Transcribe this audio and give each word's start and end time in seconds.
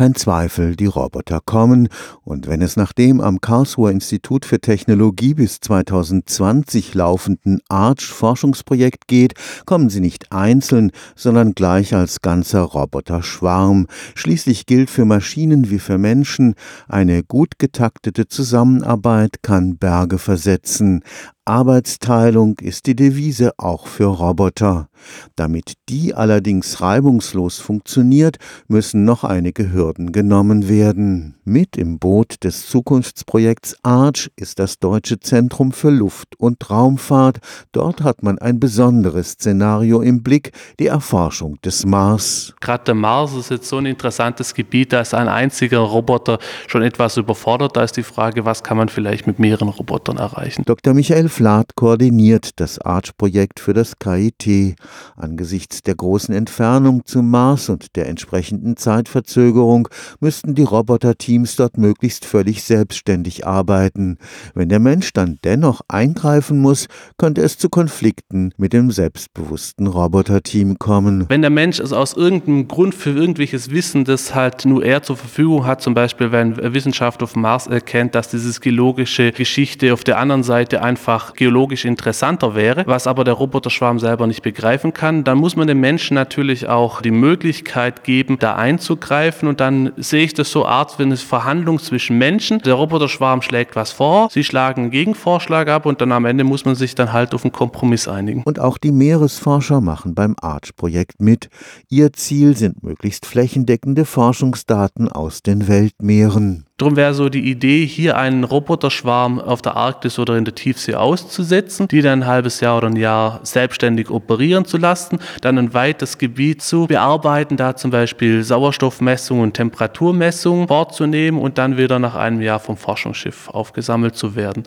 Kein 0.00 0.14
Zweifel, 0.14 0.76
die 0.76 0.86
Roboter 0.86 1.40
kommen, 1.44 1.88
und 2.22 2.46
wenn 2.46 2.62
es 2.62 2.74
nach 2.74 2.94
dem 2.94 3.20
am 3.20 3.42
Karlsruher 3.42 3.90
Institut 3.90 4.46
für 4.46 4.58
Technologie 4.58 5.34
bis 5.34 5.60
2020 5.60 6.94
laufenden 6.94 7.60
ARCH-Forschungsprojekt 7.68 9.08
geht, 9.08 9.34
kommen 9.66 9.90
sie 9.90 10.00
nicht 10.00 10.32
einzeln, 10.32 10.92
sondern 11.16 11.52
gleich 11.52 11.94
als 11.94 12.22
ganzer 12.22 12.62
Roboterschwarm. 12.62 13.88
Schließlich 14.14 14.64
gilt 14.64 14.88
für 14.88 15.04
Maschinen 15.04 15.68
wie 15.68 15.78
für 15.78 15.98
Menschen, 15.98 16.54
eine 16.88 17.22
gut 17.22 17.58
getaktete 17.58 18.26
Zusammenarbeit 18.26 19.42
kann 19.42 19.76
Berge 19.76 20.16
versetzen. 20.16 21.04
Arbeitsteilung 21.44 22.58
ist 22.60 22.86
die 22.86 22.96
Devise 22.96 23.52
auch 23.58 23.86
für 23.86 24.06
Roboter. 24.06 24.88
Damit 25.36 25.74
die 25.88 26.14
allerdings 26.14 26.80
reibungslos 26.80 27.58
funktioniert, 27.58 28.36
müssen 28.68 29.04
noch 29.04 29.24
einige 29.24 29.72
Hürden 29.72 30.12
genommen 30.12 30.68
werden. 30.68 31.36
Mit 31.44 31.76
im 31.76 31.98
Boot 31.98 32.44
des 32.44 32.68
Zukunftsprojekts 32.68 33.76
ARCH 33.82 34.30
ist 34.36 34.58
das 34.58 34.78
Deutsche 34.78 35.18
Zentrum 35.18 35.72
für 35.72 35.90
Luft- 35.90 36.38
und 36.38 36.70
Raumfahrt. 36.70 37.38
Dort 37.72 38.02
hat 38.02 38.22
man 38.22 38.38
ein 38.38 38.60
besonderes 38.60 39.32
Szenario 39.32 40.00
im 40.00 40.22
Blick, 40.22 40.52
die 40.78 40.86
Erforschung 40.86 41.60
des 41.62 41.84
Mars. 41.84 42.54
Gerade 42.60 42.84
der 42.84 42.94
Mars 42.94 43.34
ist 43.34 43.50
jetzt 43.50 43.68
so 43.68 43.78
ein 43.78 43.86
interessantes 43.86 44.54
Gebiet, 44.54 44.92
da 44.92 45.00
ist 45.00 45.14
ein 45.14 45.28
einziger 45.28 45.78
Roboter 45.78 46.38
schon 46.66 46.82
etwas 46.82 47.16
überfordert. 47.16 47.76
Da 47.76 47.82
ist 47.82 47.96
die 47.96 48.02
Frage, 48.02 48.44
was 48.44 48.62
kann 48.62 48.76
man 48.76 48.88
vielleicht 48.88 49.26
mit 49.26 49.38
mehreren 49.38 49.68
Robotern 49.68 50.18
erreichen. 50.18 50.62
Dr. 50.66 50.94
Michael 50.94 51.28
Flath 51.28 51.74
koordiniert 51.74 52.60
das 52.60 52.78
ARCH-Projekt 52.78 53.60
für 53.60 53.74
das 53.74 53.98
KIT. 53.98 54.76
Angesichts 55.16 55.82
der 55.82 55.94
großen 55.94 56.34
Entfernung 56.34 57.04
zum 57.04 57.30
Mars 57.30 57.68
und 57.68 57.96
der 57.96 58.08
entsprechenden 58.08 58.76
Zeitverzögerung 58.76 59.88
müssten 60.20 60.54
die 60.54 60.62
Roboterteams 60.62 61.56
dort 61.56 61.78
möglichst 61.78 62.24
völlig 62.24 62.62
selbstständig 62.62 63.46
arbeiten. 63.46 64.18
Wenn 64.54 64.68
der 64.68 64.78
Mensch 64.78 65.12
dann 65.12 65.38
dennoch 65.44 65.80
eingreifen 65.88 66.58
muss, 66.58 66.86
könnte 67.18 67.42
es 67.42 67.58
zu 67.58 67.68
Konflikten 67.68 68.52
mit 68.56 68.72
dem 68.72 68.90
selbstbewussten 68.90 69.86
Roboterteam 69.86 70.78
kommen. 70.78 71.26
Wenn 71.28 71.42
der 71.42 71.50
Mensch 71.50 71.78
es 71.78 71.92
aus 71.92 72.14
irgendeinem 72.14 72.68
Grund 72.68 72.94
für 72.94 73.10
irgendwelches 73.10 73.70
Wissen, 73.70 74.04
das 74.04 74.34
halt 74.34 74.64
nur 74.64 74.84
er 74.84 75.02
zur 75.02 75.16
Verfügung 75.16 75.66
hat, 75.66 75.82
zum 75.82 75.94
Beispiel 75.94 76.32
wenn 76.32 76.56
Wissenschaft 76.74 77.22
auf 77.22 77.36
Mars 77.36 77.66
erkennt, 77.66 78.14
dass 78.14 78.28
diese 78.28 78.60
geologische 78.60 79.32
Geschichte 79.32 79.92
auf 79.92 80.04
der 80.04 80.18
anderen 80.18 80.42
Seite 80.42 80.82
einfach 80.82 81.34
geologisch 81.34 81.84
interessanter 81.84 82.54
wäre, 82.54 82.84
was 82.86 83.06
aber 83.06 83.24
der 83.24 83.34
Roboterschwarm 83.34 83.98
selber 83.98 84.26
nicht 84.26 84.42
begreifen 84.80 84.92
kann, 84.92 85.24
dann 85.24 85.38
muss 85.38 85.56
man 85.56 85.66
dem 85.66 85.80
Menschen 85.80 86.14
natürlich 86.14 86.68
auch 86.68 87.02
die 87.02 87.10
Möglichkeit 87.10 88.04
geben, 88.04 88.38
da 88.38 88.56
einzugreifen 88.56 89.48
und 89.48 89.60
dann 89.60 89.92
sehe 89.96 90.24
ich 90.24 90.34
das 90.34 90.50
so 90.50 90.66
Art 90.66 90.98
wie 90.98 91.02
eine 91.02 91.16
Verhandlung 91.16 91.78
zwischen 91.78 92.18
Menschen. 92.18 92.60
Der 92.60 92.74
Roboterschwarm 92.74 93.42
schlägt 93.42 93.76
was 93.76 93.92
vor, 93.92 94.28
sie 94.30 94.44
schlagen 94.44 94.82
einen 94.82 94.90
Gegenvorschlag 94.90 95.68
ab 95.68 95.86
und 95.86 96.00
dann 96.00 96.12
am 96.12 96.24
Ende 96.24 96.44
muss 96.44 96.64
man 96.64 96.74
sich 96.74 96.94
dann 96.94 97.12
halt 97.12 97.34
auf 97.34 97.44
einen 97.44 97.52
Kompromiss 97.52 98.08
einigen. 98.08 98.42
Und 98.44 98.58
auch 98.58 98.78
die 98.78 98.92
Meeresforscher 98.92 99.80
machen 99.80 100.14
beim 100.14 100.34
ARCH-Projekt 100.40 101.20
mit. 101.20 101.48
Ihr 101.88 102.12
Ziel 102.12 102.56
sind 102.56 102.82
möglichst 102.82 103.26
flächendeckende 103.26 104.04
Forschungsdaten 104.04 105.08
aus 105.08 105.42
den 105.42 105.68
Weltmeeren. 105.68 106.66
Darum 106.80 106.96
wäre 106.96 107.12
so 107.12 107.28
die 107.28 107.50
Idee, 107.50 107.84
hier 107.84 108.16
einen 108.16 108.42
Roboterschwarm 108.42 109.38
auf 109.38 109.60
der 109.60 109.76
Arktis 109.76 110.18
oder 110.18 110.38
in 110.38 110.46
der 110.46 110.54
Tiefsee 110.54 110.94
auszusetzen, 110.94 111.88
die 111.88 112.00
dann 112.00 112.22
ein 112.22 112.26
halbes 112.26 112.60
Jahr 112.60 112.78
oder 112.78 112.86
ein 112.86 112.96
Jahr 112.96 113.40
selbstständig 113.42 114.08
operieren 114.08 114.64
zu 114.64 114.78
lassen, 114.78 115.18
dann 115.42 115.58
ein 115.58 115.74
weites 115.74 116.16
Gebiet 116.16 116.62
zu 116.62 116.86
bearbeiten, 116.86 117.58
da 117.58 117.76
zum 117.76 117.90
Beispiel 117.90 118.42
Sauerstoffmessungen 118.42 119.42
und 119.42 119.52
Temperaturmessungen 119.52 120.68
vorzunehmen 120.68 121.38
und 121.38 121.58
dann 121.58 121.76
wieder 121.76 121.98
nach 121.98 122.14
einem 122.14 122.40
Jahr 122.40 122.60
vom 122.60 122.78
Forschungsschiff 122.78 123.50
aufgesammelt 123.50 124.16
zu 124.16 124.34
werden. 124.34 124.62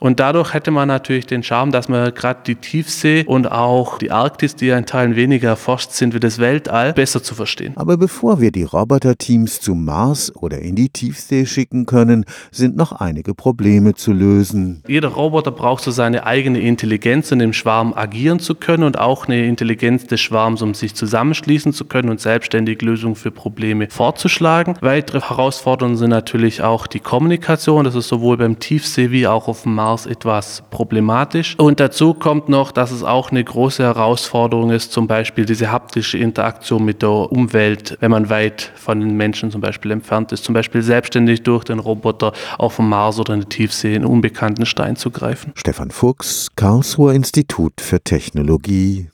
Und 0.00 0.20
dadurch 0.20 0.54
hätte 0.54 0.70
man 0.70 0.88
natürlich 0.88 1.26
den 1.26 1.42
Charme, 1.42 1.70
dass 1.70 1.88
man 1.88 2.12
gerade 2.14 2.40
die 2.46 2.56
Tiefsee 2.56 3.24
und 3.26 3.50
auch 3.50 3.98
die 3.98 4.10
Arktis, 4.10 4.56
die 4.56 4.66
ja 4.66 4.78
in 4.78 4.86
Teilen 4.86 5.16
weniger 5.16 5.48
erforscht 5.48 5.92
sind 5.92 6.14
wie 6.14 6.20
das 6.20 6.38
Weltall, 6.38 6.92
besser 6.92 7.22
zu 7.22 7.34
verstehen. 7.34 7.72
Aber 7.76 7.96
bevor 7.96 8.40
wir 8.40 8.52
die 8.52 8.64
Roboterteams 8.64 9.60
zum 9.60 9.84
Mars 9.84 10.34
oder 10.34 10.58
in 10.58 10.76
die 10.76 10.88
Tiefsee 10.88 11.46
schicken 11.46 11.86
können, 11.86 12.24
sind 12.50 12.76
noch 12.76 12.92
einige 12.92 13.34
Probleme 13.34 13.94
zu 13.94 14.12
lösen. 14.12 14.82
Jeder 14.86 15.08
Roboter 15.08 15.50
braucht 15.50 15.84
so 15.84 15.90
seine 15.90 16.26
eigene 16.26 16.60
Intelligenz, 16.60 17.32
um 17.32 17.40
im 17.40 17.52
Schwarm 17.52 17.94
agieren 17.94 18.40
zu 18.40 18.54
können 18.54 18.82
und 18.82 18.98
auch 18.98 19.26
eine 19.26 19.46
Intelligenz 19.46 20.06
des 20.06 20.20
Schwarms, 20.20 20.62
um 20.62 20.74
sich 20.74 20.94
zusammenschließen 20.94 21.72
zu 21.72 21.84
können 21.84 22.10
und 22.10 22.20
selbstständig 22.20 22.82
Lösungen 22.82 23.16
für 23.16 23.30
Probleme 23.30 23.88
vorzuschlagen. 23.90 24.74
Weitere 24.80 25.20
Herausforderungen 25.20 25.96
sind 25.96 26.10
natürlich 26.10 26.62
auch 26.62 26.86
die 26.86 27.00
Kommunikation. 27.00 27.84
Das 27.84 27.94
ist 27.94 28.08
sowohl 28.08 28.36
beim 28.36 28.58
Tiefsee 28.58 29.10
wie 29.10 29.26
auch 29.26 29.48
auf 29.48 29.62
dem 29.62 29.74
Mars 29.74 29.93
Mars 29.94 30.06
etwas 30.06 30.62
problematisch. 30.70 31.56
Und 31.58 31.78
dazu 31.78 32.14
kommt 32.14 32.48
noch, 32.48 32.72
dass 32.72 32.90
es 32.90 33.02
auch 33.02 33.30
eine 33.30 33.42
große 33.44 33.82
Herausforderung 33.82 34.70
ist, 34.70 34.92
zum 34.92 35.06
Beispiel 35.06 35.44
diese 35.44 35.70
haptische 35.70 36.18
Interaktion 36.18 36.84
mit 36.84 37.02
der 37.02 37.10
Umwelt, 37.10 37.96
wenn 38.00 38.10
man 38.10 38.28
weit 38.28 38.72
von 38.74 39.00
den 39.00 39.16
Menschen 39.16 39.50
zum 39.50 39.60
Beispiel 39.60 39.92
entfernt 39.92 40.32
ist, 40.32 40.44
zum 40.44 40.52
Beispiel 40.52 40.82
selbstständig 40.82 41.42
durch 41.42 41.64
den 41.64 41.78
Roboter 41.78 42.32
auf 42.58 42.76
dem 42.76 42.88
Mars 42.88 43.18
oder 43.20 43.34
in 43.34 43.40
der 43.40 43.48
Tiefsee 43.48 43.94
in 43.94 44.04
unbekannten 44.04 44.66
Stein 44.66 44.96
zu 44.96 45.10
greifen. 45.10 45.52
Stefan 45.54 45.90
Fuchs, 45.90 46.48
Karlsruher 46.56 47.14
Institut 47.14 47.80
für 47.80 48.00
Technologie 48.00 49.08